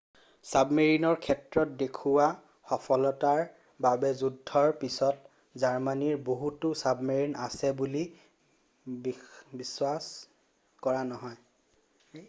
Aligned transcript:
ছাবমেৰিনৰ 0.51 1.17
ক্ষেত্ৰত 1.25 1.73
দেখুওৱা 1.81 2.29
সফলতাৰ 2.71 3.41
বাবে 3.87 4.11
যুদ্ধৰ 4.21 4.73
পিছত 4.85 5.61
জাৰ্মানীৰ 5.65 6.17
বহুতো 6.31 6.73
ছাবমেৰিন 6.81 7.37
আছে 7.43 7.73
বুলি 7.83 8.03
বিশ্বাস 9.63 10.11
কৰা 10.89 11.07
নহয় 11.15 11.41